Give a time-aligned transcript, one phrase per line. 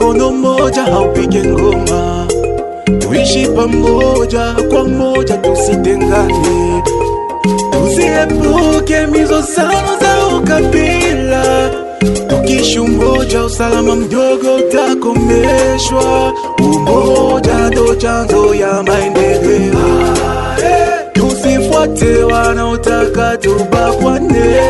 [0.00, 2.26] mkono mmoja haupige ngoma,
[2.98, 6.82] tuishi pamoja kwa moja, tusitengane,
[7.70, 11.70] tusiepuke mizozano za ukabila.
[12.28, 16.32] Tukiishi umoja, usalama mdogo utakomeshwa.
[16.60, 20.14] Umoja ndo chanzo ya maendeleo.
[21.12, 24.60] Tusifuate wanaotaka tubakwane.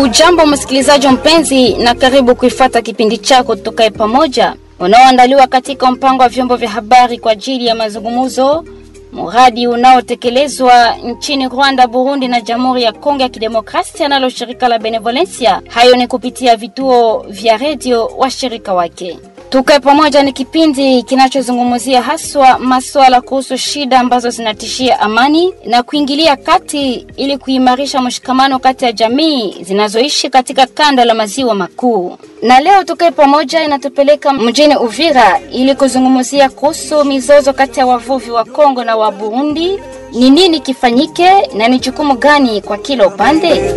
[0.00, 6.56] Hujambo msikilizaji mpenzi, na karibu kuifata kipindi chako tukae pamoja, unaoandaliwa katika mpango wa vyombo
[6.56, 8.64] vya habari kwa ajili ya mazungumzo,
[9.12, 15.62] mradi unaotekelezwa nchini Rwanda, Burundi na Jamhuri ya Kongo ya Kidemokrasia nalo shirika la Benevolencia.
[15.68, 19.18] Hayo ni kupitia vituo vya redio washirika wake.
[19.50, 27.06] Tukae pamoja ni kipindi kinachozungumzia haswa masuala kuhusu shida ambazo zinatishia amani na kuingilia kati
[27.16, 32.16] ili kuimarisha mshikamano kati ya jamii zinazoishi katika kanda la maziwa makuu.
[32.42, 38.44] Na leo tukae pamoja inatupeleka mjini Uvira ili kuzungumzia kuhusu mizozo kati ya wavuvi wa
[38.44, 39.78] Kongo na wa Burundi.
[40.12, 43.74] Ni nini kifanyike na ni jukumu gani kwa kila upande?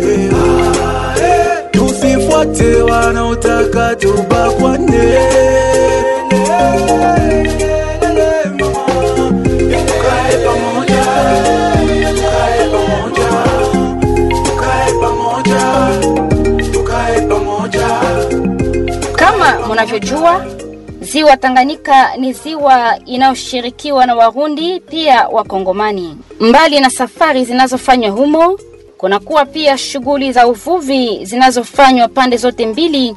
[2.02, 3.94] Pamoja, wanaotaka
[17.28, 17.88] pamoja.
[19.16, 20.44] Kama mnavyojua,
[21.00, 26.18] ziwa Tanganyika ni ziwa inayoshirikiwa na Warundi pia Wakongomani.
[26.40, 28.58] Mbali na safari zinazofanywa humo,
[29.02, 33.14] kunakuwa pia shughuli za uvuvi zinazofanywa pande zote mbili,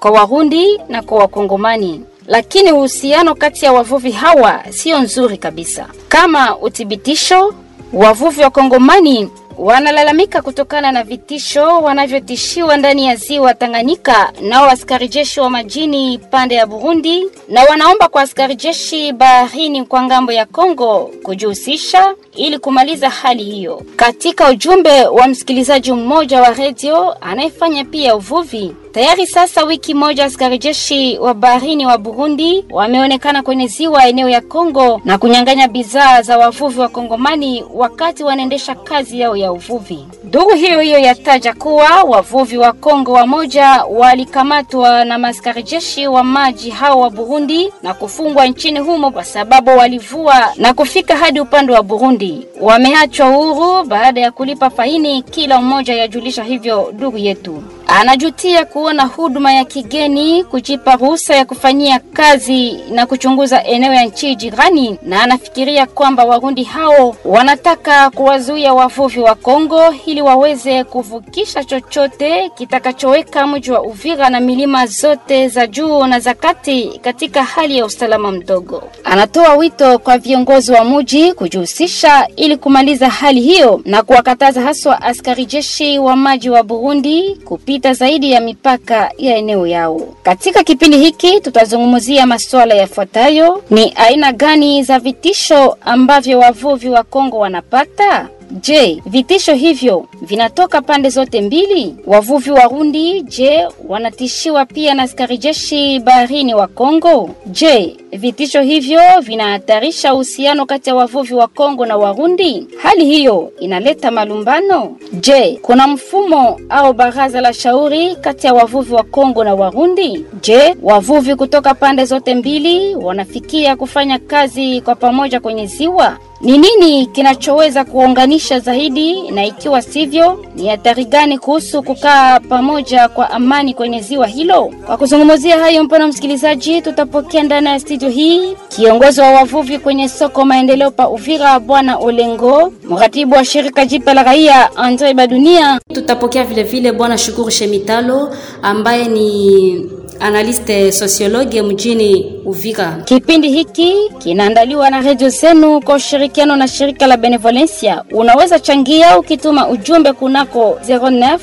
[0.00, 2.00] kwa Warundi na kwa Wakongomani.
[2.26, 5.86] Lakini uhusiano kati ya wavuvi hawa sio nzuri kabisa.
[6.08, 7.54] Kama uthibitisho,
[7.92, 15.40] wavuvi wa Kongomani wanalalamika kutokana na vitisho wanavyotishiwa ndani ya ziwa Tanganyika nao askari jeshi
[15.40, 21.10] wa majini pande ya Burundi, na wanaomba kwa askari jeshi baharini kwa ng'ambo ya Kongo
[21.22, 23.82] kujihusisha ili kumaliza hali hiyo.
[23.96, 30.58] Katika ujumbe wa msikilizaji mmoja wa redio anayefanya pia uvuvi, tayari sasa wiki moja askari
[30.58, 36.38] jeshi wa baharini wa Burundi wameonekana kwenye ziwa eneo ya Kongo na kunyang'anya bidhaa za
[36.38, 40.06] wavuvi wa Kongomani wakati wanaendesha kazi yao ya uvuvi.
[40.24, 46.70] Duru hiyo hiyo yataja kuwa wavuvi wa Kongo wamoja walikamatwa na maskari jeshi wa maji
[46.70, 51.82] hao wa Burundi na kufungwa nchini humo kwa sababu walivua na kufika hadi upande wa
[51.82, 52.46] Burundi.
[52.60, 57.62] Wameachwa huru baada ya kulipa faini, kila mmoja yajulisha hivyo duru yetu.
[57.86, 64.34] Anajutia kuona huduma ya kigeni kujipa ruhusa ya kufanyia kazi na kuchunguza eneo ya nchi
[64.36, 72.50] jirani, na anafikiria kwamba Warundi hao wanataka kuwazuia wavuvi wa Kongo ili waweze kuvukisha chochote
[72.54, 77.84] kitakachoweka mji wa Uvira na milima zote za juu na za kati katika hali ya
[77.84, 78.82] usalama mdogo.
[79.04, 85.46] Anatoa wito kwa viongozi wa mji kujihusisha ili kumaliza hali hiyo na kuwakataza haswa askari
[85.46, 88.75] jeshi wa maji wa Burundi kupita zaidi ya mipaka
[89.18, 90.00] ya eneo yao.
[90.22, 97.38] Katika kipindi hiki tutazungumzia masuala yafuatayo: ni aina gani za vitisho ambavyo wavuvi wa Kongo
[97.38, 98.28] wanapata?
[98.50, 101.96] Je, vitisho hivyo vinatoka pande zote mbili?
[102.06, 107.30] Wavuvi Warundi, je, wanatishiwa pia na askari jeshi baharini wa Kongo?
[107.46, 112.66] Je, vitisho hivyo vinahatarisha uhusiano kati ya wavuvi wa Kongo na Warundi?
[112.82, 114.96] Hali hiyo inaleta malumbano?
[115.12, 120.24] Je, kuna mfumo au baraza la shauri kati ya wavuvi wa Kongo na Warundi?
[120.42, 126.18] Je, wavuvi kutoka pande zote mbili wanafikia kufanya kazi kwa pamoja kwenye ziwa?
[126.40, 133.30] Ni nini kinachoweza kuunganisha zaidi, na ikiwa sivyo, ni hatari gani kuhusu kukaa pamoja kwa
[133.30, 134.72] amani kwenye ziwa hilo?
[134.86, 140.44] Kwa kuzungumzia hayo, mpana msikilizaji, tutapokea ndani ya studio hii kiongozi wa wavuvi kwenye soko
[140.44, 145.80] maendeleo pa Uvira, Bwana Olengo, mratibu wa shirika jipya la raia Andre Badunia.
[145.94, 149.90] Tutapokea vile vile Bwana Shukuru Shemitalo ambaye ni
[150.20, 152.96] analiste sociologue mjini Uvika.
[153.04, 158.02] Kipindi hiki kinaandaliwa na redio zenu kwa ushirikiano na shirika la Benevolencia.
[158.12, 161.38] Unaweza changia ukituma ujumbe kunako 09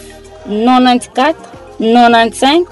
[0.49, 1.33] 94
[1.81, 2.65] 95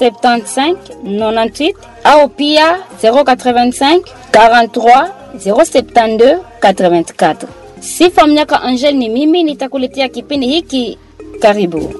[0.00, 1.74] 75 98
[2.04, 4.00] au pia 085
[4.32, 7.34] 43 072 84.
[7.80, 10.98] Sifa Mnyaka Angel ni mimi, nitakuletea kipindi hiki.
[11.40, 11.94] Karibu.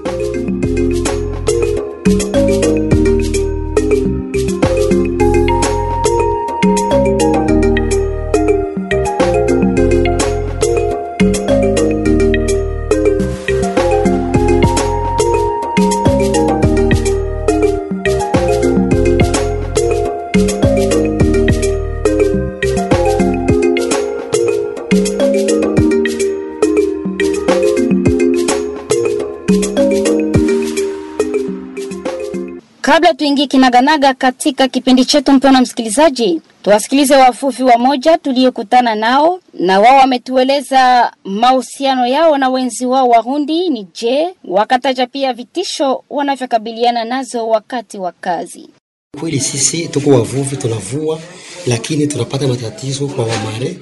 [33.04, 39.96] Kabla tuingie kinaganaga katika kipindi chetu, mpendwa msikilizaji, tuwasikilize wavuvi wamoja tuliyokutana nao, na wao
[39.96, 47.98] wametueleza mahusiano yao na wenzi wao Warundi ni je, wakataja pia vitisho wanavyokabiliana nazo wakati
[47.98, 48.68] wa kazi.
[49.20, 51.20] Kweli sisi tuko wavuvi, tunavua,
[51.66, 53.78] lakini tunapata matatizo kwa wamare.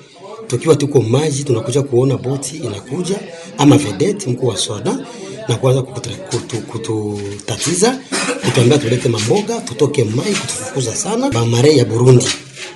[0.46, 3.16] Tukiwa tuko maji, tunakuja kuona boti inakuja
[3.58, 4.98] ama vedeti mkuu wa soda
[5.48, 11.30] na kuanza kututatiza kutu- kutuambia tulete mamboga tutoke mai kutufukuza sana.
[11.30, 12.26] Bamare ya Burundi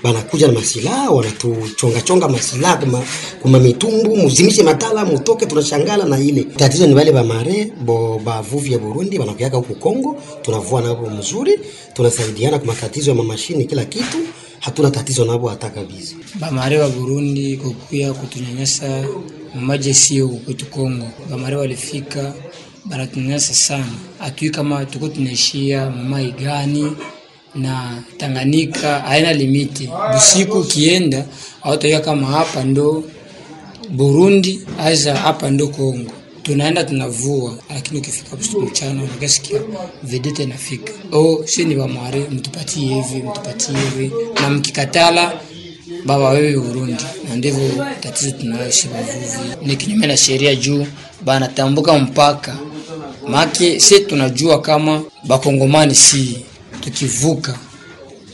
[0.03, 3.03] banakuja na masilaha wanatuchonga chonga masilaha kuma,
[3.43, 6.87] kuma mitumbu muzimishe matala mutoke, tunashangala na ile tatizo.
[6.87, 11.59] Ni wale bamare bo bavuvi ya Burundi banakuyaka huku Kongo, tunavua nao mzuri,
[11.95, 14.19] tunasaidiana kwa matatizo ya mamashini kila kitu,
[14.61, 16.15] hatuna tatizo nabo hata kabisa.
[16.41, 19.05] bamare wa Burundi kukuya kutunyanyasa
[19.61, 21.07] maji sio kwetu Kongo.
[21.31, 22.35] Bamare walifika
[22.89, 26.93] banatunyanyasa sana, atui kama tuko tunaishia mamai gani
[27.55, 29.91] na Tanganyika haina limiti.
[30.15, 31.25] Busiku ukienda
[31.63, 33.05] hautaiwa kama hapa ndo
[33.91, 36.11] Burundi aza hapa ndo Kongo.
[36.43, 39.61] Tunaenda tunavua, lakini ukifika usiku mchana unakasikia
[40.03, 44.13] vedete inafika, oh, si ni bamare, mtupatie hivi mtupatie hivi,
[44.43, 45.41] na mkikatala
[46.05, 49.67] baba wewe Burundi, na ndivyo tatizo tunayoishi wavuvi.
[49.67, 50.87] Ni kinyume na sheria juu
[51.25, 52.57] banatambuka mpaka
[53.29, 56.39] make, si tunajua kama bakongomani si
[56.81, 57.55] tukivuka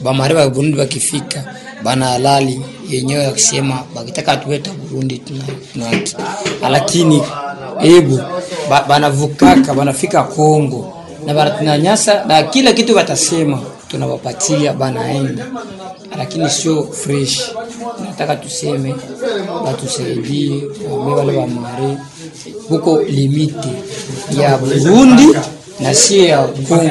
[0.03, 1.45] bamare ba Burundi bakifika
[1.83, 7.23] bana halali yenyewe akisema bakitaka tuweta Burundi tuna, tuna lakini
[7.83, 8.21] ebu
[8.71, 10.93] ba, banavukaka banafika Kongo
[11.27, 13.61] na banatunanyasa na kila kitu batasema
[13.93, 15.47] tunawapatia banaenda,
[16.19, 17.51] lakini sio fresh.
[18.05, 18.95] Nataka tuseme
[19.65, 21.99] batusaidie wame wale wa mare
[22.69, 23.69] huko limiti
[24.41, 25.27] ya Burundi
[25.81, 26.91] na sio ya Kongo.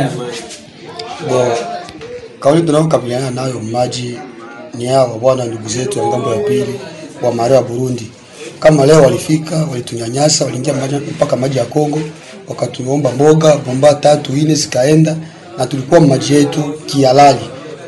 [2.39, 4.17] Kauli tunayokabiliana nayo maji
[4.77, 6.79] ni hao bwana, ndugu zetu wa ng'ambo ya pili
[7.21, 8.11] wa mare wa Burundi.
[8.59, 10.73] Kama leo walifika, walitunyanyasa, waliingia
[11.15, 11.99] mpaka maji ya Kongo,
[12.47, 15.15] wakatuomba mboga bomba tatu ine zikaenda,
[15.61, 17.39] na tulikuwa maji yetu kialali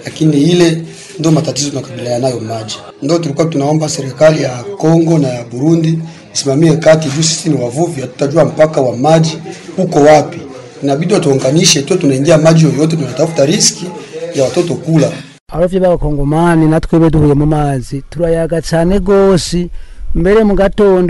[0.05, 0.83] lakini ile
[1.19, 2.77] ndio matatizo tunakabiliana nayo maji.
[3.01, 5.99] Ndio tulikuwa tunaomba serikali ya Kongo na ya Burundi
[6.33, 9.37] isimamie kati, juu sisi ni wavuvi, hatutajua mpaka wa maji
[9.77, 10.37] uko wapi
[10.83, 13.85] inabidi watuunganishe tu, tunaingia maji yoyote, tunatafuta riski
[14.35, 15.11] ya watoto kula.
[15.51, 19.67] abavyi b'abakongomani natwe duhuye mu mazi turayaga cyane gose
[20.15, 20.53] mbere mu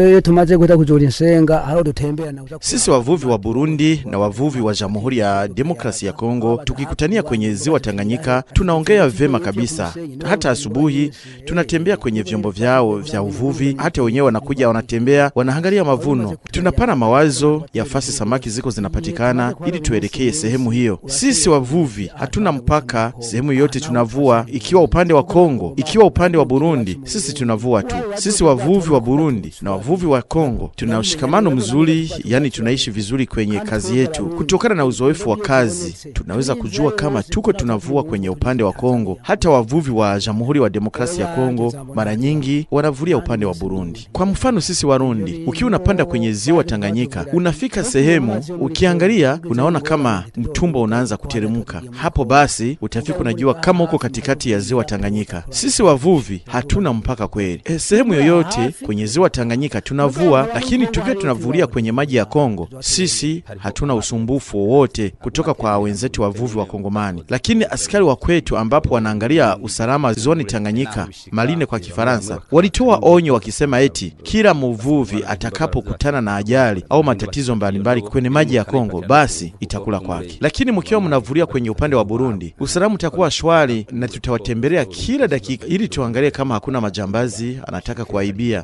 [0.09, 5.17] iyo tumaze guhita kujura insenga aho dutemberana Sisi wavuvi wa Burundi na wavuvi wa Jamhuri
[5.17, 9.93] ya Demokrasi ya Kongo tukikutania kwenye ziwa Tanganyika tunaongea vema kabisa.
[10.29, 11.11] Hata asubuhi
[11.45, 16.35] tunatembea kwenye vyombo vyao vya uvuvi, hata wenyewe wanakuja wanatembea, wanaangalia mavuno.
[16.51, 20.99] Tunapana mawazo ya fasi samaki ziko zinapatikana ili tuelekee sehemu hiyo.
[21.05, 26.99] Sisi wavuvi hatuna mpaka, sehemu yote tunavua, ikiwa upande wa Kongo, ikiwa upande wa Burundi,
[27.03, 27.95] sisi tunavua tu.
[28.15, 33.59] Sisi wavuvi wa Burundi na wavuvi wa Kongo tuna ushikamano mzuri, yani tunaishi vizuri kwenye
[33.59, 34.25] kazi yetu.
[34.25, 39.17] Kutokana na uzoefu wa kazi, tunaweza kujua kama tuko tunavua kwenye upande wa Kongo.
[39.21, 44.07] Hata wavuvi wa Jamhuri wa Demokrasia ya Kongo mara nyingi wanavulia upande wa Burundi.
[44.11, 50.81] Kwa mfano sisi Warundi, ukiwa unapanda kwenye ziwa Tanganyika, unafika sehemu, ukiangalia unaona kama mtumbo
[50.81, 51.81] unaanza kuteremka.
[51.91, 55.43] Hapo basi utafika unajua kama uko katikati ya ziwa Tanganyika.
[55.49, 57.61] Sisi wavuvi hatuna mpaka kweli.
[57.65, 63.43] E, sehemu yoyote kwenye ziwa Tanganyika tunavua, lakini tukiwa tunavulia kwenye maji ya Kongo, sisi
[63.57, 67.23] hatuna usumbufu wowote kutoka kwa wenzetu wavuvi wa Kongomani.
[67.29, 73.79] Lakini askari wa kwetu ambapo wanaangalia usalama zoni Tanganyika, marine kwa Kifaransa, walitoa onyo wakisema
[73.81, 79.99] eti kila mvuvi atakapokutana na ajali au matatizo mbalimbali kwenye maji ya Kongo, basi itakula
[79.99, 80.37] kwake.
[80.41, 85.87] Lakini mkiwa mnavulia kwenye upande wa Burundi, usalama utakuwa shwari na tutawatembelea kila dakika ili
[85.87, 88.63] tuangalie kama hakuna majambazi anataka kuwaibia.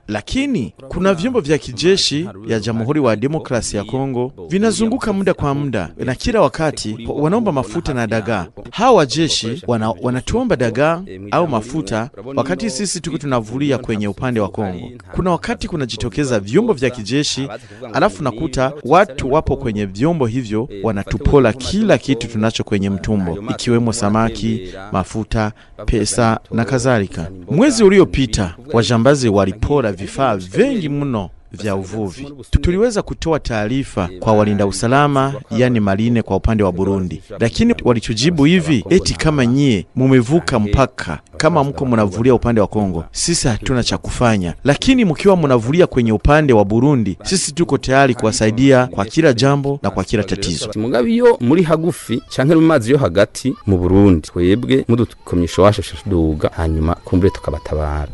[0.07, 5.89] Lakini kuna vyombo vya kijeshi ya Jamhuri wa Demokrasi ya Kongo vinazunguka muda kwa muda,
[5.97, 8.47] na kila wakati wanaomba mafuta na dagaa.
[8.71, 14.89] Hawa wajeshi wana, wanatuomba dagaa au mafuta, wakati sisi tuko tunavulia kwenye upande wa Kongo.
[15.11, 17.47] Kuna wakati kunajitokeza vyombo vya kijeshi,
[17.93, 24.73] alafu nakuta watu wapo kwenye vyombo hivyo wanatupola kila kitu tunacho kwenye mtumbo, ikiwemo samaki,
[24.91, 25.51] mafuta,
[25.85, 27.31] pesa na kadhalika.
[27.51, 32.33] Mwezi uliopita wajambazi walipora vifaa vingi mno vya uvuvi.
[32.61, 38.85] Tuliweza kutoa taarifa kwa walinda usalama, yani marine kwa upande wa Burundi, lakini walichojibu hivi
[38.89, 44.53] eti kama nyie mumevuka mpaka kama mko mnavulia upande wa Kongo, sisi hatuna cha kufanya,
[44.63, 49.89] lakini mkiwa mnavulia kwenye upande wa Burundi, sisi tuko tayari kuwasaidia kwa kila jambo na
[49.89, 50.69] kwa kila tatizo.
[50.75, 54.21] mugabe iyo muri hagufi canke mu mazi yo hagati mu Burundi.
[54.27, 58.07] Twebwe mudukomyesha washo duga hanyuma kumbure tukabatabara.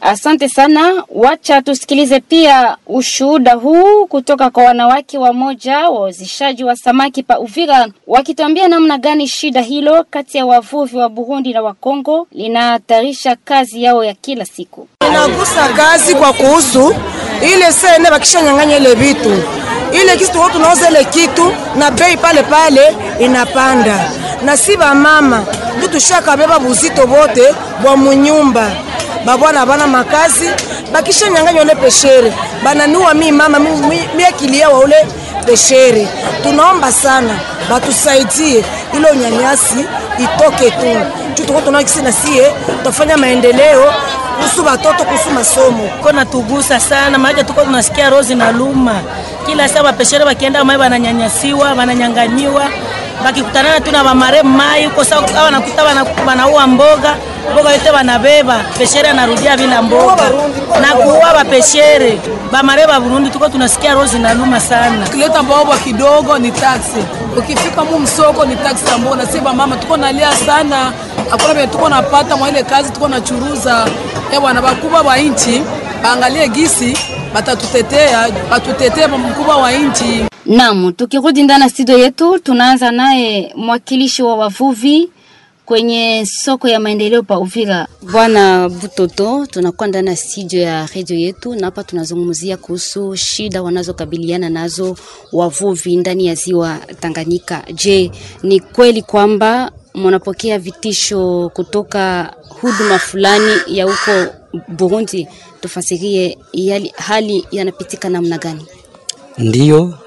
[0.00, 1.04] Asante sana.
[1.10, 8.68] Wacha tusikilize pia ushuhuda huu kutoka kwa wanawake wamoja wauzishaji wa samaki pa Uvira, wakituambia
[8.68, 12.28] namna gani shida hilo kati ya wavuvi wa Burundi na wa Kongo
[12.60, 14.88] linahatarisha kazi yao ya kila siku.
[15.08, 16.94] inagusa kazi kwa kuhusu
[17.42, 19.42] ile sene bakisha nyang'anya ile vitu.
[19.92, 24.10] Ile kitu watu tunauza ile kitu na bei pale pale inapanda,
[24.44, 25.44] na si bamama
[25.76, 28.70] ndio tushakabeba buzito bote bwa munyumba.
[29.24, 30.50] Babwana bana makazi
[30.92, 32.32] bakisha nyang'anya ule peshere.
[32.64, 35.06] Bananua mi mama mi, mi, mi wa ule
[35.46, 36.08] peshere.
[36.42, 38.64] Tunaomba sana batusaidie.
[38.96, 39.84] Ile unyanyasi
[40.18, 41.00] itoke tu
[41.36, 43.92] tutuko tunakisi na sie tutafanya maendeleo
[44.36, 45.88] kuhusu watoto kuhusu masomo.
[46.02, 48.94] Ko natugusa sana maana tuko tunasikia rozi na luma.
[49.46, 52.64] Kila saa wapeshere wakienda mai wananyanyasiwa wananyanganyiwa.
[53.24, 55.84] Wakikutanana tu na wamare mai uko saa wanakuta
[56.26, 57.14] wanaua mboga
[57.52, 58.60] mboga yote wanabeba.
[58.78, 60.30] Peshere anarudia bila mboga.
[60.80, 62.18] Na kuua wapeshere
[62.52, 65.06] bamare ba Burundi tuko tunasikia rozi na luma sana.
[65.06, 67.04] Kileta mboga kidogo ni taksi
[67.38, 70.92] ukifika mu msoko ni taksi ambao mama tuko nalia sana
[71.30, 73.88] hakuna vile tuko napata mwa ile kazi tuko nachuruza
[74.32, 75.62] eh bwana bakubwa wa inchi
[76.02, 76.96] baangalie gisi
[77.34, 84.36] batatutetea batutetee mkubwa wa inchi Naam, tukirudi ndani na studio yetu, tunaanza naye mwakilishi wa
[84.36, 85.10] wavuvi
[85.64, 89.46] kwenye soko ya maendeleo pa Uvira, Bwana Butoto.
[89.46, 94.96] Tunakuwa ndani ya studio ya redio yetu, na hapa tunazungumzia kuhusu shida wanazokabiliana nazo
[95.32, 97.62] wavuvi ndani ya ziwa Tanganyika.
[97.74, 98.10] Je,
[98.42, 104.34] ni kweli kwamba mnapokea vitisho kutoka huduma fulani ya huko
[104.68, 105.28] Burundi?
[105.60, 108.66] Tufasirie yali, hali yanapitika namna gani?
[109.38, 109.98] Ndiyo,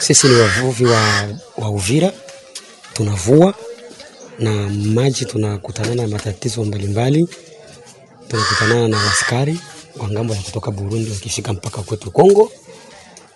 [0.00, 1.28] sisi ni wavuvi wa,
[1.58, 2.12] wa Uvira,
[2.92, 3.54] tunavua
[4.38, 7.28] na maji, tunakutana na matatizo mbalimbali.
[8.28, 9.60] Tunakutana na askari
[9.98, 12.52] wa ng'ambo ya kutoka Burundi wakifika mpaka kwetu Kongo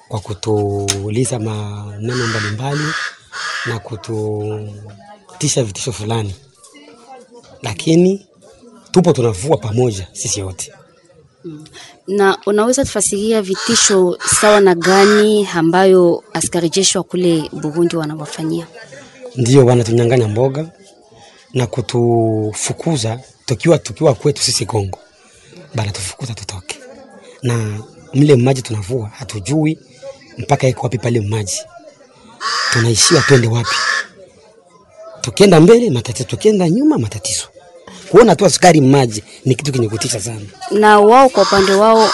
[0.09, 2.85] kwa kutuuliza maneno mbalimbali
[3.67, 3.79] na
[5.37, 6.35] kututisha vitisho fulani,
[7.63, 8.27] lakini
[8.91, 10.73] tupo tunavua pamoja sisi wote.
[12.07, 18.67] Na unaweza tufasiria vitisho sawa na gani ambayo askari jeshi wa kule Burundi wanawafanyia?
[19.37, 20.69] Ndio wanatunyang'anya mboga
[21.55, 24.99] na kutufukuza tukiwa tukiwa kwetu sisi Kongo,
[25.75, 26.79] banatufukuza tutoke,
[27.43, 27.81] na
[28.15, 29.79] mle maji tunavua hatujui
[30.39, 31.61] mpaka iko wapi pale maji,
[32.73, 33.77] tunaishiwa twende wapi?
[35.27, 37.45] Tukienda mbele matatizo, tukienda nyuma matatizo.
[38.09, 40.41] Kuona tu askari maji ni kitu kenye kutisha sana.
[40.71, 42.11] Na wao kwa upande wao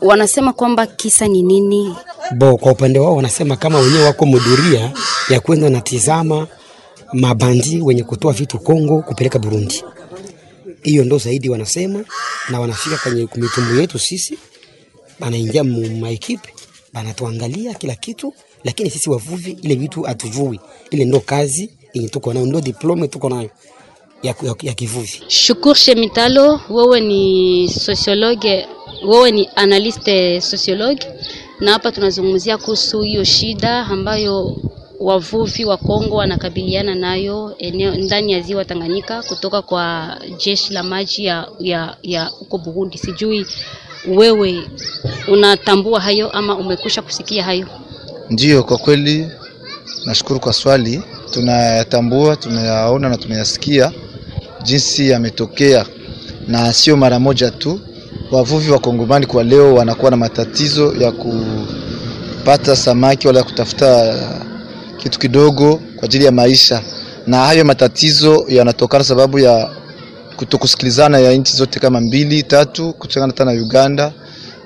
[0.00, 1.94] wanasema kwamba kisa ni nini?
[2.36, 4.92] Bo, kwa upande wao wanasema kama wenyewe wako muduria
[5.28, 6.46] ya kwenda na tizama
[7.12, 9.84] mabandi wenye kutoa vitu Kongo kupeleka Burundi.
[10.82, 12.04] Hiyo ndo zaidi wanasema,
[12.48, 14.38] na wanafika kwenye mitumbu yetu sisi,
[15.18, 16.54] banaingia maekipe
[16.92, 20.60] banatuangalia kila kitu, lakini sisi wavuvi ile vitu hatujui.
[20.90, 23.50] Ile ndo kazi yenye tuko nayo, ndo diplome tuko nayo
[24.22, 25.22] ya, ya, ya kivuvi.
[25.28, 28.66] Shukur Shemitalo, wewe ni sociologue,
[29.06, 31.06] wewe ni analyste sociologue,
[31.60, 34.56] na hapa tunazungumzia kuhusu hiyo shida ambayo
[35.00, 41.24] wavuvi wa Kongo wanakabiliana nayo eneo ndani ya ziwa Tanganyika kutoka kwa jeshi la maji
[41.24, 42.98] ya ya ya huko Burundi.
[42.98, 43.46] Sijui
[44.08, 44.62] wewe
[45.28, 47.66] unatambua hayo ama umekusha kusikia hayo?
[48.30, 49.28] Ndiyo, kwa kweli
[50.04, 51.02] nashukuru kwa swali.
[51.30, 53.92] Tunayatambua, tunayaona na tunayasikia
[54.62, 55.86] jinsi yametokea,
[56.48, 57.80] na sio mara moja tu.
[58.30, 64.14] Wavuvi wa Kongomani kwa leo wanakuwa na matatizo ya kupata samaki wala kutafuta
[64.98, 66.82] kitu kidogo kwa ajili ya maisha,
[67.26, 69.70] na hayo matatizo yanatokana sababu ya
[70.36, 74.12] kutokusikilizana ya nchi zote kama mbili tatu, kutokana hata na Uganda,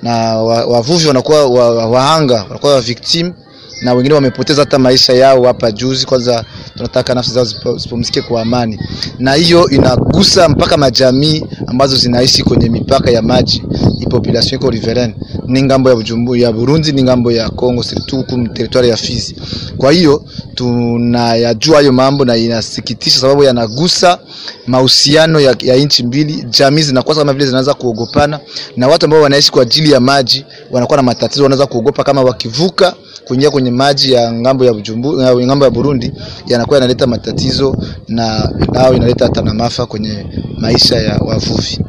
[0.01, 1.45] na wavuvi wanakuwa
[1.89, 3.33] wahanga, wanakuwa wa victim
[3.81, 6.05] na wengine wamepoteza hata maisha yao hapa juzi.
[6.05, 7.45] Kwanza tunataka nafsi zao
[7.77, 8.79] zipumzike kwa amani,
[9.19, 13.63] na hiyo inagusa mpaka majamii ambazo zinaishi kwenye mipaka ya maji,
[14.09, 15.15] population iko riveraine
[15.47, 19.35] ni ng'ambo ya Bujumbura ya Burundi ni ng'ambo ya Kongo, surtout huku territoire ya Fizi.
[19.77, 20.23] Kwa hiyo
[20.55, 24.19] tunayajua hayo mambo na inasikitisha, sababu yanagusa
[24.67, 26.45] mahusiano ya, ya nchi mbili.
[26.49, 28.39] Jamii zinakuwa kama vile zinaanza kuogopana,
[28.77, 32.95] na watu ambao wanaishi kwa ajili ya maji wanakuwa na matatizo, wanaweza kuogopa kama wakivuka
[33.27, 36.11] kuingia kwenye maji ya ng'ambo ya Bujumbu, ya ng'ambo ya Burundi,
[36.47, 40.25] yanakuwa yanaleta matatizo na nao inaleta hata na maafa kwenye
[40.57, 41.79] maisha ya wavuvi.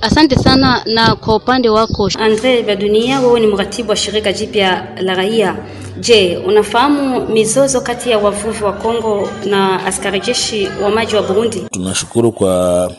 [0.00, 0.82] Asante sana.
[0.86, 5.56] Na kwa upande wako Andre Badunia, wewe ni mratibu wa shirika jipya la raia.
[6.00, 11.66] Je, unafahamu mizozo kati ya wavuvi wa Kongo na askari jeshi wa maji wa Burundi?
[11.70, 12.92] Tunashukuru kwa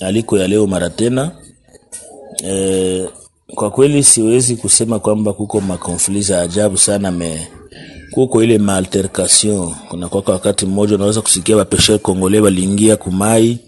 [0.00, 1.30] aliko ya leo mara tena.
[2.44, 3.08] E,
[3.54, 7.48] kwa kweli siwezi kusema kwamba kuko makonfli za ajabu sana me
[8.14, 9.74] kuko ile maaltercation.
[9.88, 13.58] Kuna kwa wakati mmoja unaweza kusikia bapesher kongole waliingia kumai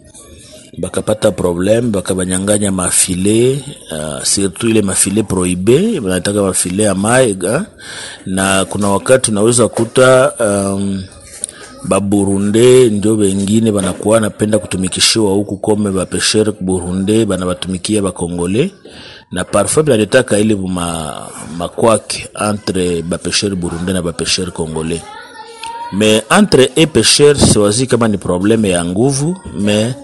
[0.79, 3.53] bakapata problem bakabanyanganya mafile
[3.93, 7.67] uh, surtout ile mafile prohibe wanataka mafile ya maega,
[8.27, 11.03] na kuna wakati unaweza kuta um,
[11.89, 18.71] baburunde ndio wengine banakuwa napenda kutumikishiwa huku kome bapesher burunde banabatumikia bakongole
[19.33, 21.29] na parfois binaletaka ile ma,
[21.59, 25.03] makwake entre bapesher burunde na bapesher congolais.
[25.93, 29.95] Mais entre e pêcheurs siwazi kama ni problème ya nguvu mais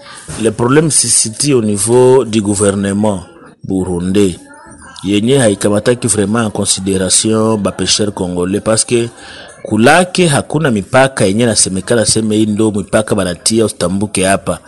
[0.41, 3.23] le problème se situe au niveau du gouvernement
[3.63, 4.37] burundais.
[5.03, 9.09] Yenye haikamataki vraiment en considération bapêcheurs congolais parce que
[9.65, 14.59] kulake hakuna mipaka yenye nasemekana seme hii ndo mipaka banatia usitambuke hapa.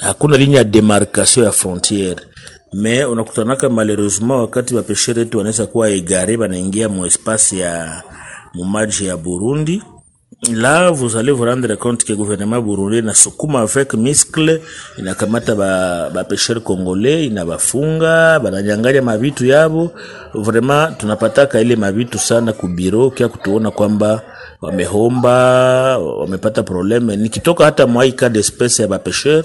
[0.00, 2.16] Hakuna ligne ya demarcation ya frontière
[2.72, 8.02] mais unakutanaka malheureusement wakati bapeshere tu wanaweza kuwa egare banaingia mu espace ya
[8.54, 9.82] mumaji ya burundi.
[10.52, 14.60] Là vous allez vous rendre compte que gouvernement burundi nasukuma avec miscle
[14.96, 16.24] inakamata ba, ba
[16.64, 19.90] congolais inabafunga bananyanganya mavitu yabo.
[20.34, 24.22] Vraiment tunapataka ile mavitu sana kubiro kia kutuona kwamba
[24.62, 27.16] wamehomba wamepata probleme.
[27.16, 29.44] Nikitoka hata mwaika d'espèce ya bapeshere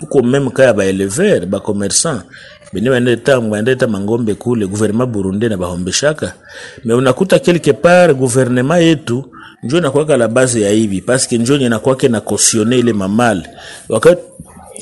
[0.00, 2.22] huko meme ba ya baelever bacommerçant
[2.72, 6.34] bene baendeta ta mangombe kule guvernema burundi na bahombeshaka
[6.84, 9.24] me unakuta quelque part guvernema yetu
[9.62, 13.42] njo inakuwaka la base ya hivi paske njo inakuwake na kosione ile mamale
[13.88, 14.22] wakati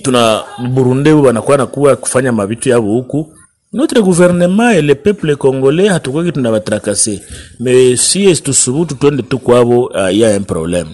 [0.03, 3.33] tuna burundi wanakuwa nakuwa kufanya mavitu yao huku
[3.73, 7.21] notre gouvernement et le peuple congolais hatukwaki tunabatrakase
[7.61, 10.89] mais si tusubutu twende tu kwavo uh, ya un problème.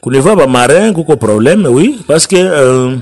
[0.00, 2.96] Kunivaa bamarin kuko problème oui parce que euh,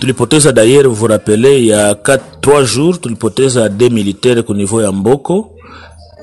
[0.00, 4.80] tulipoteza d'ailleurs vous rappelez il y a 4 3 jours tulipoteza deux militaires ku niveau
[4.80, 5.52] ya mboko.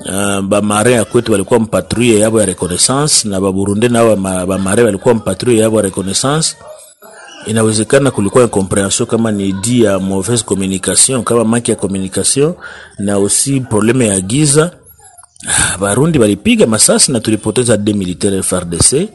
[0.06, 5.62] Uh, bamarin ya kwetu walikuwa mpatrouille yabo ya reconnaissance na baburundi nao bamarin walikuwa mpatrouille
[5.62, 6.56] yabo ya reconnaissance.
[7.46, 12.54] Inawezekana kulikuwa incomprehension kama ni di ya mauvaise communication kama maki ya communication
[12.98, 14.70] na aussi probleme ya giza
[15.80, 19.08] barundi balipiga masasi na tulipoteza de militaire FARDC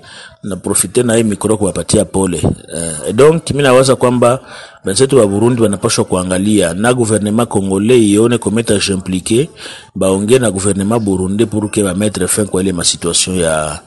[0.43, 2.41] na profite na hii mikoro kuwapatia pole.
[2.43, 4.39] Uh, donc mimi nawaza kwamba
[4.85, 9.49] wenzetu wa Burundi wanapaswa kuangalia na gouvernement congolais ione kometa j'impliqué
[9.95, 13.79] baongee na gouvernement burundi pour que ba mettre fin kwa ile situation ya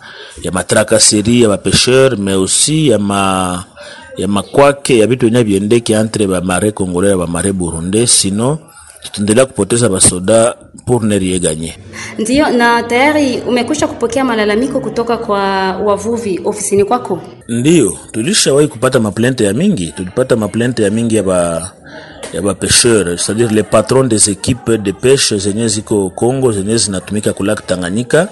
[0.43, 3.65] ya matracasserie ya bapêcheurs mais aussi ya ma
[4.17, 8.11] ya makwake ya vitu yenye viendeke entre bamare congolais na mare burundais.
[8.21, 8.59] Sino
[9.03, 10.55] tutaendelea kupoteza basoda
[10.87, 11.75] pour ne rien gagner.
[12.19, 15.41] Ndiyo, na tayari umekwisha kupokea malalamiko kutoka kwa
[15.77, 17.21] wavuvi ofisini kwako?
[17.49, 21.73] Ndiyo, tulishawahi kupata maplente ya mingi, tulipata maplente ya mingi ya ba
[22.33, 27.33] ya ba pêcheur c'est-à-dire les patrons des équipes de pêche zenye ziko Congo zenye zinatumika
[27.33, 28.29] kulak Tanganyika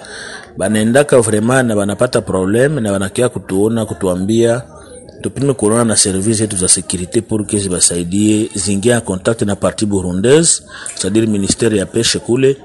[0.56, 4.62] banaendaka vraiment na banapata problème na banakia kutuona kutuambia
[5.22, 10.62] tupime kuonana na service yetu za sécurité porke zibasaidie zingia kontakte na parti burundaise
[10.94, 12.56] c'est-à-dire ya peshe kule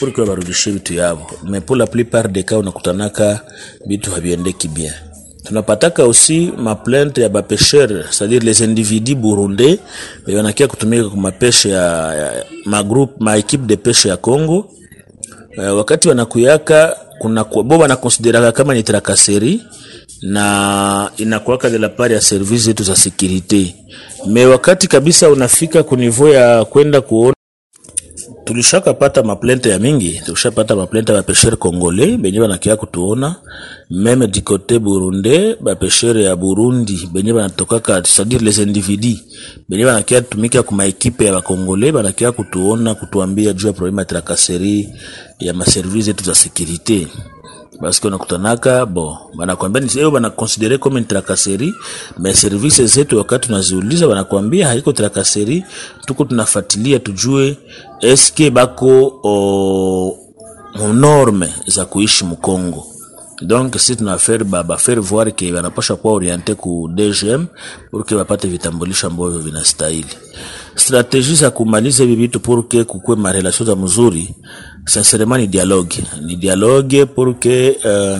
[0.00, 3.40] porke wabarudishie barudishie vitu yavo me pour la plupart de cas unakutanaka
[3.86, 4.92] vitu haviendeki bien.
[5.44, 9.78] Tunapataka aussi maplainte ya bapesher c'est-à-dire les individus burundais
[10.26, 14.70] wanakia kutumika kwa mapeshe ya, ya magroupe maequipe de peshe ya Congo.
[15.56, 19.60] Uh, wakati wanakuyaka kuna bo wanakonsideraka kama ni trakaseri
[20.22, 23.74] na inakuwaka de la part ya service zetu za securite
[24.26, 27.34] me wakati kabisa unafika kunivo ya kwenda kuona
[28.44, 33.36] tulishakapata maplente ya mingi tulishapata maplente ya bapeshere kongole benye banakia kutuona.
[33.90, 39.18] Meme dikote burunde, bapeshere ya burundi benye banatokaka c'est-à-dire les individus
[39.68, 44.88] benye banakia tumika kuma ekipe ya bakongole banakia kutuona kutuambia juu ya problema ya trakaseri
[45.38, 47.06] ya maservice zetu za sécurité
[47.80, 51.72] parce que unakutanaka bo banakwambia ni hiyo banakonsidere comme une tracasserie
[52.18, 55.64] mais service zetu wakati tunaziuliza banakwambia haiko trakaseri,
[56.06, 57.56] tuko tunafatilia tujue
[58.00, 60.18] eske bako o,
[60.92, 62.86] norme za kuishi mkongo
[63.42, 67.46] donc si tunafaire ba, ba faire voir ke banapasha kuwa oriente ku DGM
[67.90, 70.14] pour que bapate vitambulisho ambavyo vinastahili.
[70.74, 74.34] Strategie za kumaliza hivi vitu pour que kukue marelasio za mzuri,
[74.86, 75.96] sincèrement ni dialogue,
[76.26, 78.18] ni dialogue pour que uh,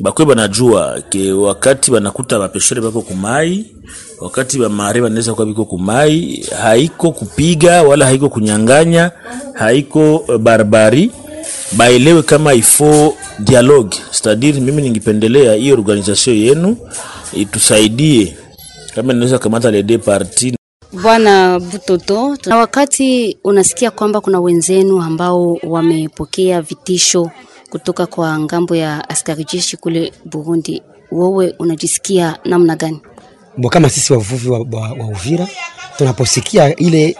[0.00, 3.66] bakwe banajua ke wakati banakuta bapeshere bako kumai,
[4.20, 9.10] wakati bamare banaweza kuwa biko kumai, haiko kupiga wala haiko kunyanganya,
[9.54, 11.10] haiko uh, barbari
[11.72, 13.96] baelewe kama ifo dialogue.
[14.10, 16.76] C'est-à-dire mimi ningipendelea hiyo organisation yenu
[17.32, 18.36] itusaidie.
[18.94, 20.54] Kama inaweza kamata les deux parties.
[21.02, 27.30] Bwana Butoto, na wakati unasikia kwamba kuna wenzenu ambao wamepokea vitisho
[27.70, 33.00] kutoka kwa ng'ambo ya askari jeshi kule Burundi, wewe unajisikia namna gani?
[33.56, 35.48] Bo, kama sisi wavuvi wa, wa, wa Uvira
[35.98, 37.16] tunaposikia ile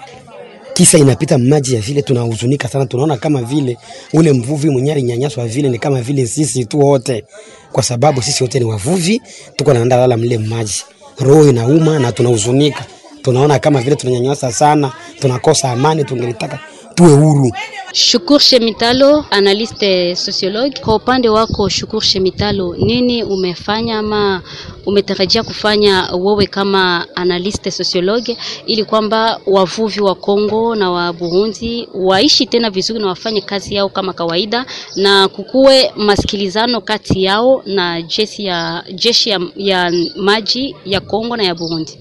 [0.74, 3.76] kisa inapita maji ya vile tunahuzunika sana, tunaona kama vile
[4.12, 7.24] ule mvuvi mwenye alinyanyaswa vile ni kama vile sisi tu wote,
[7.72, 9.22] kwa sababu sisi wote ni wavuvi,
[9.56, 10.82] tuko naenda lala mle maji,
[11.18, 12.84] roho inauma na tunahuzunika,
[13.22, 16.58] tunaona kama vile tunanyanyasa sana, tunakosa amani, tungelitaka
[16.94, 17.50] tuwe huru.
[17.92, 20.80] Shukur Shemitalo, analiste sociologue.
[20.80, 24.42] Kwa upande wako Shukur Shemitalo, nini umefanya ama
[24.86, 32.46] umetarajia kufanya wewe kama analiste sociologue ili kwamba wavuvi wa Kongo na wa Burundi waishi
[32.46, 38.44] tena vizuri na wafanye kazi yao kama kawaida na kukuwe masikilizano kati yao na jeshi
[38.44, 41.98] ya, jeshi ya, ya maji ya Kongo na ya Burundi?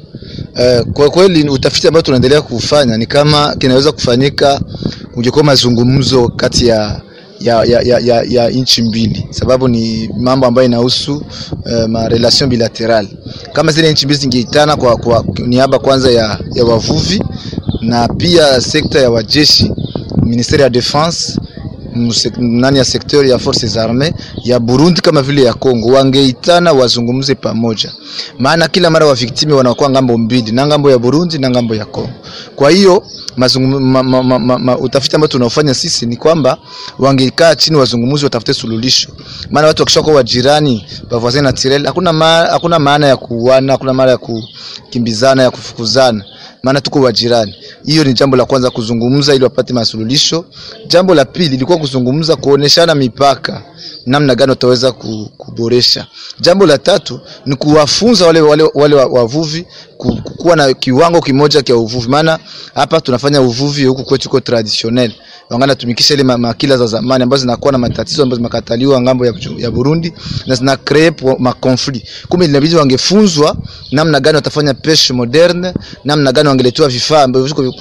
[0.56, 4.62] Uh, kwa kweli utafiti ambao tunaendelea kufanya ni kama kinaweza kufanyika
[5.16, 7.02] ungekuwa mazungumzo kati ya
[7.40, 11.18] ya, ya, ya, ya, ya nchi mbili, sababu ni mambo ambayo inahusu
[11.66, 13.08] uh, ma relation bilateral.
[13.54, 17.24] Kama zile nchi mbili zingeitana kwa, kwa niaba kwanza ya, ya wavuvi
[17.82, 19.72] na pia sekta ya wajeshi,
[20.24, 21.40] ministeri ya defense
[22.38, 27.92] nani ya sektori ya forces arme ya Burundi kama vile ya Kongo wangeitana wazungumze pamoja,
[28.40, 31.86] maana kila mara wa victime wanakuwa ng'ambo mbili, na ng'ambo ya Burundi na ng'ambo ya
[31.86, 32.10] Kongo.
[32.56, 33.04] Kwa hiyo
[33.38, 36.58] ma, ma, ma, ma, utafiti ambao tunaofanya sisi ni kwamba
[37.00, 39.10] wangekaa chini wazungumzi, watafute suluhisho,
[39.52, 44.18] maana watu wakishakuwa wajirani bavoisin naturel, hakuna ma, hakuna maana ya kuuana, hakuna maana ya
[44.18, 46.26] kukimbizana, ya kufukuzana
[46.64, 47.56] maana tuko wajirani.
[47.86, 50.46] Hiyo ni jambo la kwanza, kuzungumza ili wapate masuluhisho.
[50.88, 53.64] Jambo la pili ilikuwa kuzungumza, kuoneshana mipaka,
[54.06, 54.92] namna gani wataweza
[55.38, 56.08] kuboresha.
[56.40, 59.66] Jambo la tatu ni kuwafunza wale, wale, wale wavuvi
[60.38, 62.40] kuwa na kiwango kimoja kia uvuvi, maana
[62.76, 65.12] hapa tunafanya uvuvi huku kwetu kwa traditionnel
[65.50, 69.72] wangana tumikisha ile makila za zamani ambazo zinakuwa na matatizo ambazo zimekataliwa ng'ambo ya, ya
[69.72, 70.14] Burundi
[70.48, 72.08] na zina create ma conflict.
[72.30, 73.56] Kumbe inabidi wangefunzwa
[73.92, 77.72] namna gani watafanya peshe moderne, namna gani wangeletewa vifaa ambavyo viko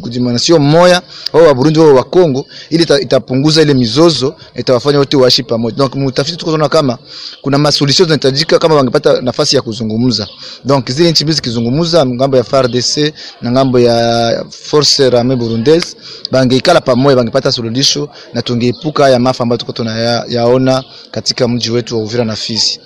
[0.00, 5.42] kujimanasio mmoja wao wa Burundi wao wa Kongo, ili itapunguza ile mizozo, itawafanya wote waishi
[5.42, 5.69] pamoja.
[5.72, 6.98] Donc mtafiti tuko kama
[7.42, 10.28] kuna masuluhisho zinahitajika kama wangepata nafasi ya kuzungumza.
[10.64, 15.96] Donc zile nchi mbili zikizungumza, ng'ambo ya FARDC na ng'ambo ya Force Armee Burundaise,
[16.30, 22.02] bangeikala pamoja bangepata suluhisho na tungeepuka haya maafa ambayo tuko tunayaona katika mji wetu wa
[22.02, 22.80] Uvira na Fizi.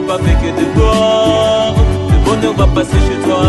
[0.00, 1.74] Pas fait que de corps.
[2.10, 3.44] Le bonheur va passer chez toi.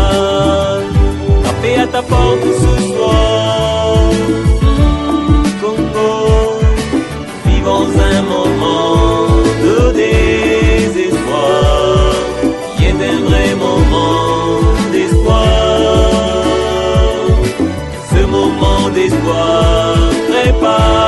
[1.42, 4.10] Frapper à ta porte ce soir.
[5.60, 6.60] Congo,
[7.46, 9.26] vivons un moment
[9.64, 11.68] de désespoir
[13.00, 14.60] un vrai moment
[14.92, 15.44] d'espoir.
[18.12, 19.94] Ce moment d'espoir
[20.30, 21.07] prépare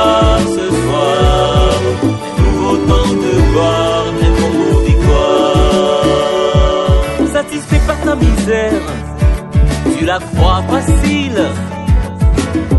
[10.11, 11.41] la crois facile.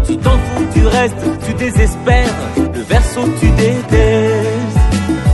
[0.06, 2.36] Tu t'en fous du reste, tu désespères,
[2.74, 4.78] le verso tu détestes.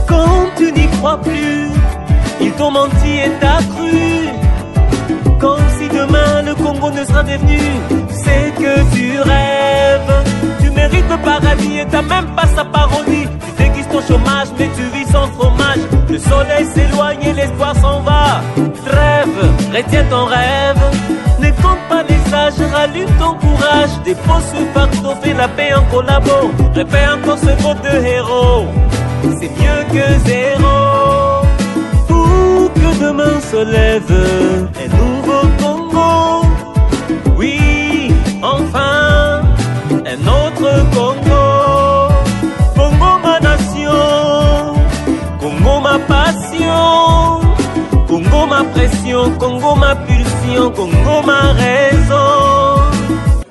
[0.07, 1.67] Quand tu n'y crois plus,
[2.39, 3.99] ils t'ont menti et t'as cru.
[5.43, 7.61] Comme si demain le Congo ne sera devenu
[8.23, 10.13] c'est que tu rêves.
[10.61, 13.27] Tu mérites le paradis et t'as même pas sa parodie.
[13.45, 15.83] Tu déguises ton chômage, mais tu vis sans fromage.
[16.09, 18.41] Le soleil s'éloigne et l'espoir s'en va.
[18.97, 19.39] Rêve,
[19.73, 21.08] retiens ton rêve.
[22.07, 23.89] Les sages, rallume ton courage.
[24.05, 26.51] Dépose ce fardeau, fais la paix en collabo.
[26.73, 28.65] Répète encore ce mot de héros.
[29.39, 30.77] C'est mieux que zéro.
[32.07, 36.38] Pour que demain se lève un nouveau Congo.
[48.19, 52.91] Congo ma pression, Congo ma pulsion, Congo ma raison.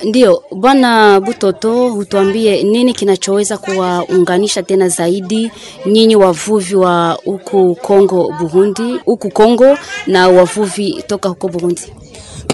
[0.04, 5.50] Ndiyo, Bwana Butoto, hutuambie nini kinachoweza kuwaunganisha tena zaidi
[5.86, 11.82] nyinyi wavuvi wa huku Kongo Burundi, huku Kongo na wavuvi toka huko Burundi?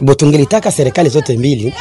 [0.00, 1.74] Botungelitaka serikali zote mbili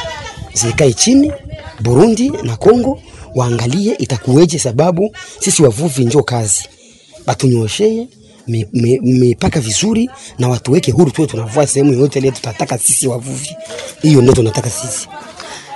[0.52, 1.32] zikae chini,
[1.80, 3.00] Burundi na Kongo,
[3.34, 6.68] waangalie itakuweje, sababu sisi wavuvi njo kazi,
[7.26, 8.08] mi-
[8.46, 13.56] mipaka vizuri na watuweke huru, tuwe tunavua sehemu yoyote ile tutataka sisi wavuvi.
[14.02, 15.08] Hiyo ndio tunataka sisi.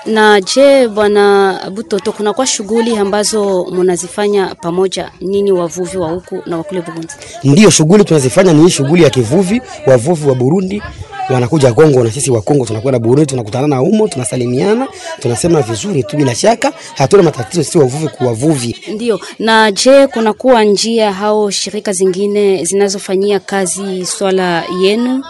[0.07, 6.57] Na je, Bwana Butoto, kuna kwa shughuli ambazo mnazifanya pamoja nyinyi wavuvi wa huku na
[6.57, 7.09] wakule Burundi?
[7.45, 9.63] Ndiyo shughuli tunazifanya ni shughuli ya kivuvi.
[9.87, 10.83] Wavuvi wa Burundi
[11.31, 14.89] wanakuja Kongo na sisi wa Kongo tunakwenda Burundi, tunakutana na umo, tunasalimiana,
[15.21, 18.77] tunasema vizuri tu, bila shaka hatuna matatizo sisi wavuvi kwa wavuvi.
[18.95, 19.21] Ndio.
[19.39, 25.25] Na je, kunakuwa njia hao shirika zingine zinazofanyia kazi swala yenu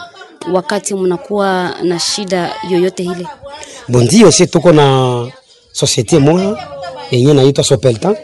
[0.53, 3.27] wakati mnakuwa na shida yoyote ile?
[3.89, 5.27] Bondio, sisi tuko na
[5.73, 6.57] societe moja
[7.11, 8.17] yenye naitwa Sopelta,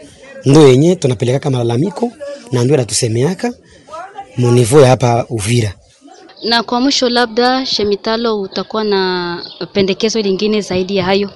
[0.45, 2.11] ndio yenye tunapelekaka malalamiko
[2.51, 3.53] na ndio anatusemeaka
[4.37, 5.73] mu niveau ya hapa Uvira.
[6.45, 9.41] Na kwa mwisho, labda Shemitalo, utakuwa na
[9.73, 11.29] pendekezo lingine zaidi ya hayo?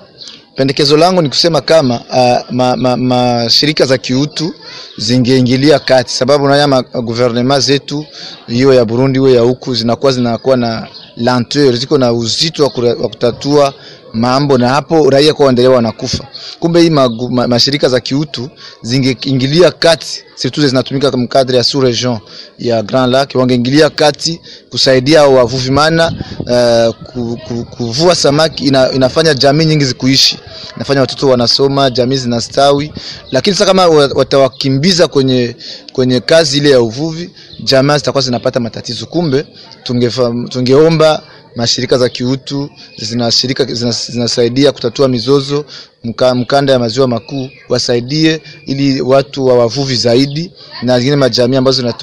[0.56, 4.54] Pendekezo langu ni kusema kama uh, ma, ma, ma shirika za kiutu
[4.98, 8.06] zingeingilia kati, sababu naya yama zetu
[8.48, 12.70] hiyo ya Burundi hiyo ya huku zinakuwa zinakuwa na lenteur, ziko na uzito wa
[13.10, 13.74] kutatua
[14.14, 16.24] mambo na hapo raia kwa waendelea wanakufa.
[16.60, 18.50] Kumbe hii magu- ma, mashirika za kiutu
[18.82, 22.20] zingeingilia kati, surtout zinatumika kama kadri ya sous region
[22.60, 29.34] ya Grand Lac, wangeingilia kati kusaidia wavuvi, maana uh, ku, ku, kuvua samaki ina, inafanya
[29.34, 30.40] jamii nyingi zikuishi,
[30.76, 32.94] inafanya watoto wanasoma, jamii zinastawi.
[33.32, 35.56] Lakini sasa kama watawakimbiza kwenye
[35.94, 37.30] kwenye kazi ile ya uvuvi,
[37.64, 39.06] jamaa zitakuwa zinapata matatizo.
[39.06, 39.46] Kumbe
[39.84, 41.24] tungefa, tungeomba
[41.60, 45.66] mashirika za kiutu zinashirika zinas- zinasaidia kutatua mizozo
[46.04, 50.52] mka, mkanda ya maziwa makuu wasaidie ili watu wa wavuvi zaidi
[50.84, 51.94] na zingine majamii ambazo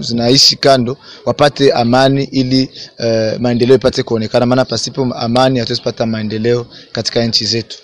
[0.00, 6.66] zinaishi kando wapate amani ili uh, maendeleo ipate kuonekana, maana pasipo amani hatuwezi pata maendeleo
[6.92, 7.78] katika nchi zetu.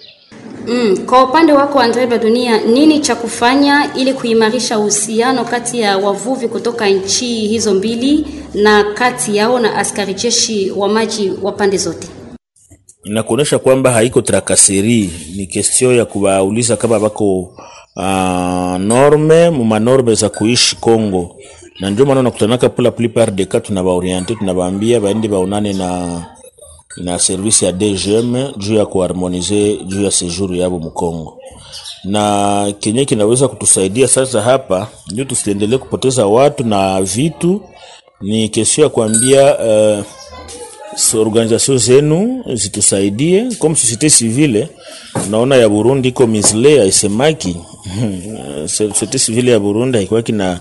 [0.69, 6.49] Mm, kwa upande wako Andre Badunia, nini cha kufanya ili kuimarisha uhusiano kati ya wavuvi
[6.49, 12.09] kutoka nchi hizo mbili na kati yao na askari jeshi wa maji wa pande zote?
[13.05, 17.41] inakuonyesha kwamba haiko trakaseri, ni kestio ya kuwauliza kama bako
[17.97, 21.37] uh, norme mumanorme za kuishi Kongo,
[21.81, 26.23] na ndio maana nakutanaka pula la plupart de cas tunabaoriente, tunabaambia baende baonane na
[26.97, 31.39] na service ya DGM juu ya kuharmonize juu ya sejuru yabo Mkongo,
[32.05, 37.61] na kenye kinaweza kutusaidia sasa hapa ndio tusiendelee kupoteza watu na vitu,
[38.21, 40.05] ni kesho ya kuambia uh,
[40.97, 43.49] so organisation zenu zitusaidie.
[43.59, 44.69] Comme société civile.
[45.31, 47.57] Naona ya Burundi iko misle haisemaki.
[48.67, 50.61] Société civile ya Burundi iko na,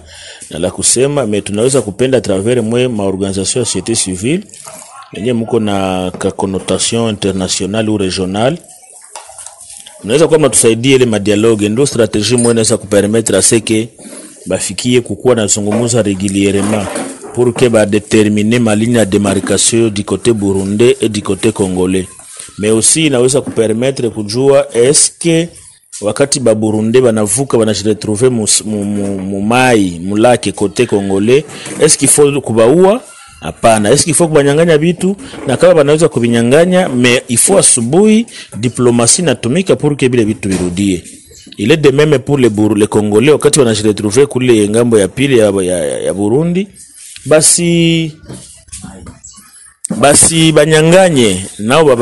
[0.50, 4.44] na la kusema me tunaweza kupenda travers mwe maorganisation ya société civile
[5.16, 8.58] yenye mko na connotation internationale ou régionale.
[10.04, 13.90] Mnaweza kuwa mnatusaidia ile madialogue, ndio strategie mwe inaweza kupermettre aseke
[14.46, 16.86] bafikie kukuwa na zungumuza régulièrement
[17.34, 17.86] pour que ba
[18.60, 22.08] maligne ya demarcation du côté burundais et du côté congolais,
[22.60, 25.50] mais aussi inaweza kupermettre kujua eske
[26.02, 29.42] wakati baburunda banavuka banajiretrouve mumai mu, mu, mu
[30.10, 31.44] mulake kote congolais,
[31.82, 33.02] eske ifo kubaua
[33.42, 35.16] Hapana, eski ifo kubanyanganya vitu
[35.48, 38.26] na kama banaweza kuvinyanganya, me ifo asubuhi
[38.58, 41.04] diplomasi natumika purke bile vitu virudie.
[41.58, 45.52] ile de meme pour le Bur le Congolais wakati wanashiretrouve kule ng'ambo ya pili ya,
[45.62, 46.68] ya, ya Burundi,
[47.26, 48.12] basi
[49.98, 51.96] basi banyanganye nao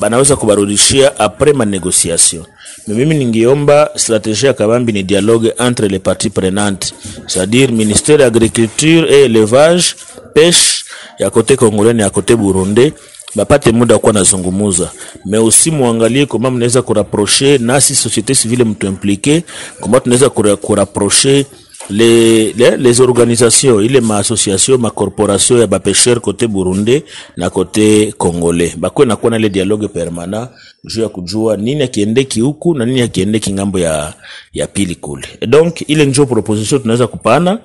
[0.00, 2.44] banaweza kubarudishia apres manegociation
[2.86, 6.94] me mimi ningiomba strategie ya kabambi ni dialogue entre les parties prenantes
[7.26, 9.94] c'est-à-dire ministère ya agriculture et élevage
[10.34, 10.84] pêche
[11.18, 12.92] ya kote congolais na ya kote burundi
[13.34, 14.90] bapate muda wa kuwa nazungumuza
[15.24, 19.44] me usi muangalie koma mnaweza kuraproche nasi société civile mtu implike
[19.80, 21.46] koma tunaweza kura- kurapproche
[21.90, 27.02] les, les, les organisations ile maassociation macorporation ya bapêcheur côté burundi
[27.36, 28.74] na côté congolais.
[28.76, 30.48] Bakwe nakuwa na ile dialogue permanent
[30.84, 34.14] juu ya kujua nini akiendeki huku na nini akiendeki ng'ambo ya,
[34.52, 35.26] ya pili kule.
[35.46, 37.58] Donc ile njo proposition tunaweza kupana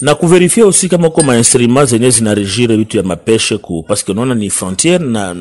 [0.00, 4.34] na kuverifia aussi kama uko mainstrima zenye zinarejire vitu ya mapeshe ku parce que unaona
[4.34, 5.36] ni frontiere na,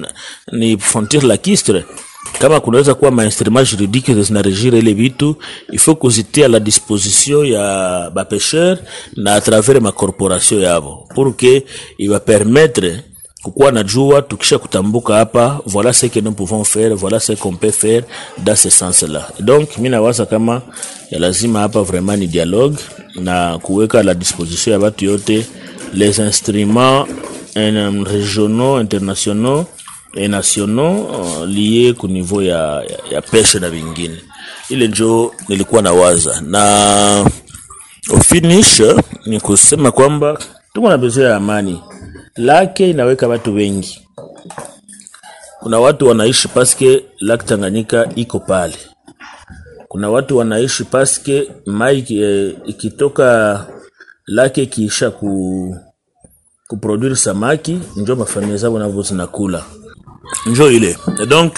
[0.52, 1.86] ni frontiere lacustre
[2.40, 5.36] kama kunaweza kuwa mainstrument juridique zinarejire ile vitu
[5.72, 8.78] il kuzitia la disposition ya bapesheur
[9.16, 11.08] na atravers makorporation yavo.
[11.16, 11.64] Pour que
[13.44, 17.56] kukuwa na jua tukisha kutambuka hapa voila ce que nous pouvons faire voila ce qu'on
[17.58, 18.04] peut faire
[18.38, 20.62] dans ce sens là donc mi nawaza kama
[21.12, 22.78] ya lazima hapa vraiment ni dialogue
[23.16, 25.46] na kuweka la disposition ya batu yote
[25.94, 27.06] les instruments
[27.58, 29.66] euh, régionaux internationaux
[30.16, 31.08] et nationaux
[31.44, 34.18] uh, ku niveau ya, ya, ya peshe na vingine
[34.70, 36.42] ile njo nilikuwa na waza.
[36.42, 37.26] Na
[38.14, 38.82] ufinish
[39.26, 40.40] ni kusema kwamba
[40.74, 41.82] tuko na bezo ya amani.
[42.36, 44.08] Lake inaweka watu wengi.
[45.60, 48.76] Kuna watu wanaishi paske lake tanganyika iko pale.
[49.88, 53.66] Kuna watu wanaishi paske mai eh, ikitoka
[54.28, 55.76] lake ikiisha ku
[56.68, 59.64] kuproduire samaki njo mafamilia zao navo zinakula
[60.46, 60.98] njo ile.
[61.28, 61.54] Donc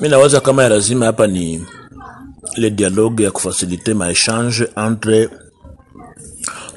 [0.00, 1.64] mi nawaza kama lazima hapa ni
[2.56, 5.28] ile dialogue ya kufasilite maechange entre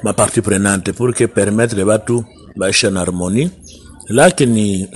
[0.02, 2.24] mapartie prenante pour que permettre batu
[2.56, 3.50] baisha na harmonie.
[4.08, 4.88] Lake ni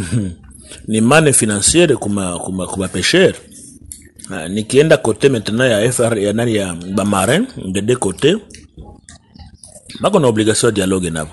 [1.01, 3.35] mane financiere kuma kuma kuma pêcheur.
[4.31, 8.37] Ah, nikienda kote maintenant ya FR ya nani ya bamarin de deux côtés.
[10.01, 11.31] Bako na obligation ya dialogue nabo.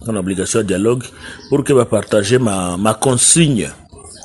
[0.00, 1.04] Bako na obligation ya dialogue
[1.48, 3.68] pour que bapartage ma, ma consigne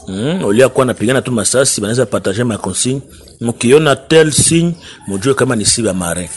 [0.10, 3.02] Mm, olia kuwa napigana tu masasi banaweza partage ma consigne.
[3.41, 4.74] Mkiona tel signe
[5.08, 6.28] mujue kama ni si ba marin.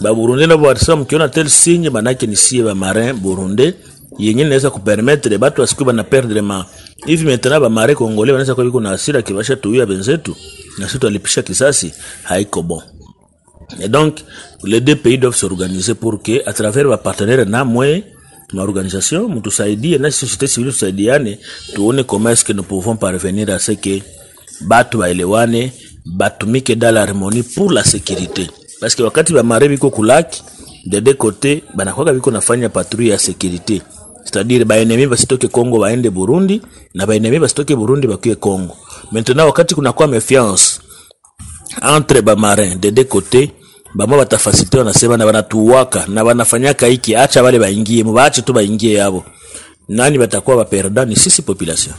[0.00, 3.74] Ba Burundi na watasema mkiona tel signe manake ni si ba marin burundi.
[4.18, 6.64] Yenye naweza kupermettre batu asiku bana perdre ma
[7.06, 10.36] hivi maintenant bamare kongole wanaweza kwa biko na hasira kibasha tuia benzetu?
[10.78, 11.92] Na sisi tulipisha kisasi?
[12.22, 12.82] Haiko bon.
[13.80, 14.14] Et donc
[14.64, 18.04] les deux pays doivent s'organiser pour que à travers ba partenaire na mwe
[18.52, 21.38] maorganisation mtusaidie na société civile tusaidiane
[21.74, 24.00] tuone comment est-ce que nous pouvons parvenir à ce que
[24.60, 25.70] batu baelewane
[26.06, 28.46] batumike dans l'harmonie pour la sécurité.
[28.80, 30.42] Parce que wakati bamare biko kulaki
[30.86, 31.16] de deux
[31.74, 33.82] banakwaka biko nafanya patrouille ya sécurité.
[34.24, 36.60] C'est-à-dire baenemi basitoke Congo baende Burundi
[36.94, 38.74] na baenemi basitoke Burundi bakuye Congo.
[39.12, 40.80] Maintenant wakati kunakuwa méfiance
[41.82, 43.50] entre bamarin de deux côtés
[43.94, 49.24] bamwe batafasite wanasema na banatuwaka na banafanyaka hiki, acha wale baingie, mubaache tu baingie yabo.
[49.88, 51.04] Nani batakuwa baperda?
[51.04, 51.94] Ni sisi population,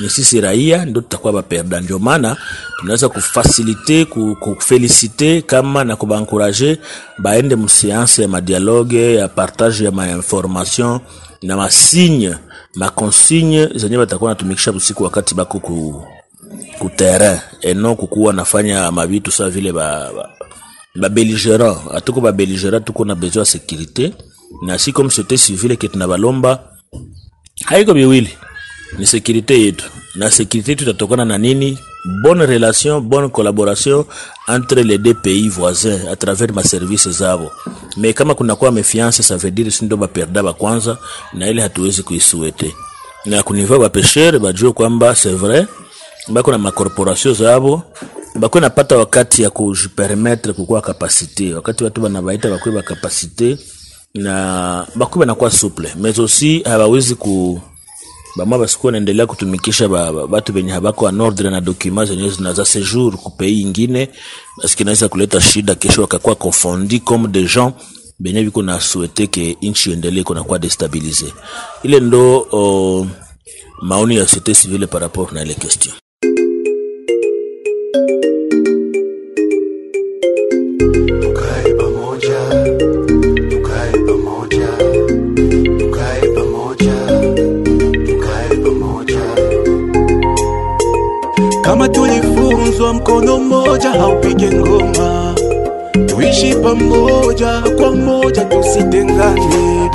[0.00, 1.80] ni sisi raia ndio tutakuwa baperda.
[1.80, 2.36] Ndio maana
[2.80, 4.04] tunaweza kufasilite
[4.40, 6.78] kufelisite kama na kubankuraje
[7.18, 11.00] baende museanse ya madialoge ya partage ya mainformation
[11.42, 12.34] na masigne
[12.74, 19.72] makonsigne zenye batakuwa natumikisha usiku wakati bako ku terrain eno kukuwa nafanya mabitu sa vile
[19.72, 20.30] ba, ba,
[20.96, 22.32] ba belligérant atuko ba
[22.84, 24.12] tuko na besoin ya sécurité.
[24.62, 26.72] Na si comme société civile ke tunabalomba
[27.66, 28.30] haiko biwili
[28.98, 29.84] ni sécurité yetu.
[30.16, 31.76] Na sécurité yetu na nini?
[32.22, 34.06] Bonne relation bonne collaboration
[34.48, 37.50] entre les deux pays voisins à travers ma service zabo.
[37.96, 40.98] Mais kama kunakuwa mefiance ça veut dire sindo baperda ba kwanza
[41.34, 42.74] na ile hatuwezi kuisuete
[43.26, 45.66] na kuniva bapeshere bajue kwamba c'est vrai
[46.28, 47.82] bako na makorporation zabo.
[48.34, 53.58] Bakuwe napata wakati ya kujipermetre kukuwa kapasite, wakati watu banabaita bakuwe bakapasite
[54.14, 57.60] na bakuwe banakuwa suple mais aussi hawawezi ku
[58.36, 62.64] bamwa basikuwa naendelea kutumikisha ba- ba- batu benye habako en ordre na dokuma zenye zinaza
[63.22, 64.08] kupei ku ingine
[64.62, 67.72] paske naweza kuleta shida kesho wakakuwa confondi comme des gens
[68.20, 71.32] benye biko na souhaite ke inchi endelee kunakuwa destabilize
[71.82, 73.06] ile ndo o,
[73.82, 75.94] maoni ya société civile par rapport na ile question
[91.68, 95.34] Kama tulifunzwa mkono mmoja haupige ngoma,
[96.06, 99.90] tuishi pamoja kwa moja, tusitengane,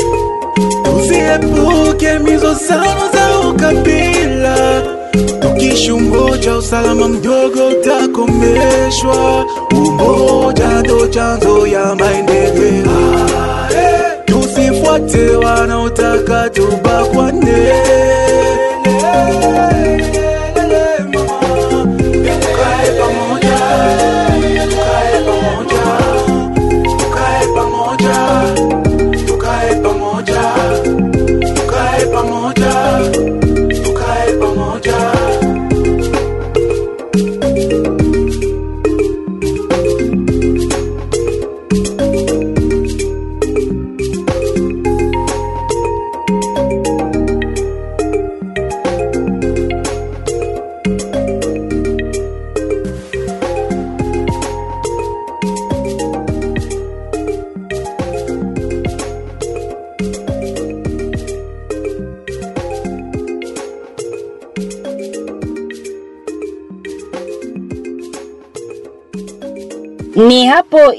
[0.84, 4.82] tuziepuke mizozano za ukabila,
[5.40, 9.46] tukiishi umoja, usalama mdogo utakomeshwa.
[9.76, 13.24] Umoja ndo chanzo ya maendeleo.
[14.26, 16.50] Tusifuate wanaotaka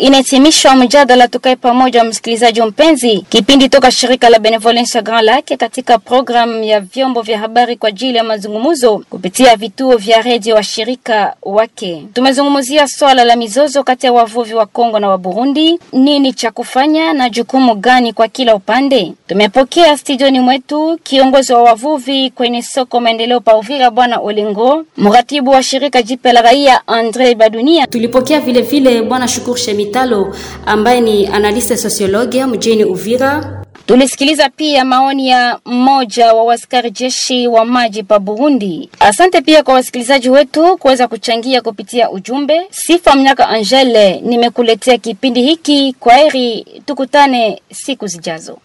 [0.04, 6.64] inahitimishwa mjadala tukae pamoja, msikilizaji mpenzi, kipindi toka shirika la Benevolence Grand Lac katika programu
[6.64, 12.02] ya vyombo vya habari kwa ajili ya mazungumzo kupitia vituo vya redio wa shirika wake.
[12.14, 17.12] Tumezungumzia swala la mizozo kati ya wavuvi wa Kongo na wa Burundi, nini cha kufanya
[17.12, 19.12] na jukumu gani kwa kila upande.
[19.26, 25.62] Tumepokea studioni mwetu kiongozi wa wavuvi kwenye soko maendeleo pa Uvira, Bwana Olengo, mratibu wa
[25.62, 27.86] shirika jipya la raia Andre Badunia.
[27.86, 29.58] Tulipokea vile vile bwana Shukuru
[29.98, 30.34] Shemitalo
[30.66, 33.60] ambaye ni analista sosiologia mjini Uvira.
[33.86, 38.90] Tulisikiliza pia maoni ya mmoja wa waskari jeshi wa maji pa Burundi.
[39.00, 42.66] Asante pia kwa wasikilizaji wetu kuweza kuchangia kupitia ujumbe.
[42.70, 45.96] Sifa Mnyaka Angele nimekuletea kipindi hiki.
[46.00, 48.58] Kwa heri, tukutane siku zijazo.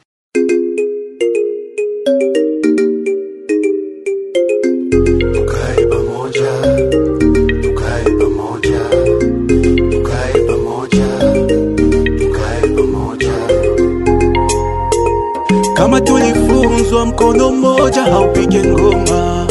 [15.90, 19.48] kama tulifunzwa mkono mmoja haupige ngoma,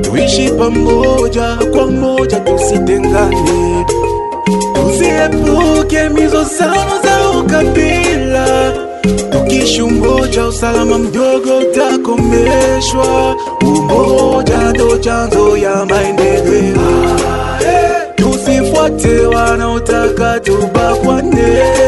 [0.00, 3.86] tuishi pamoja kwa moja, tusitengane,
[4.74, 8.72] tusiepuke mizozano za ukabila.
[9.30, 13.36] tukishi umoja, usalama mdogo utakomeshwa.
[13.62, 17.16] Umoja ndo chanzo ya maendeleo,
[18.16, 21.81] tusifuate wanaotaka tubakwane.